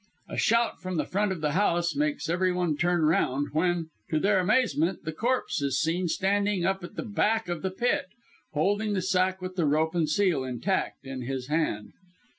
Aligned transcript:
A 0.29 0.35
shout 0.37 0.81
from 0.81 0.97
the 0.97 1.05
front 1.05 1.31
of 1.31 1.41
the 1.41 1.51
House 1.51 1.95
makes 1.95 2.27
every 2.27 2.51
one 2.51 2.75
turn 2.75 3.01
round, 3.03 3.49
when, 3.53 3.91
to 4.09 4.17
their 4.17 4.39
amazement, 4.39 5.03
"the 5.03 5.11
corpse" 5.13 5.61
is 5.61 5.79
seen 5.79 6.07
standing 6.07 6.65
up 6.65 6.83
at 6.83 6.95
the 6.95 7.05
back 7.05 7.47
of 7.47 7.61
"the 7.61 7.69
Pit," 7.69 8.07
holding 8.53 8.93
the 8.93 9.03
sack 9.03 9.43
with 9.43 9.55
the 9.57 9.67
rope 9.67 9.93
and 9.93 10.09
seal 10.09 10.43
intact 10.43 11.05
in 11.05 11.21
his 11.21 11.49
hand. 11.49 11.91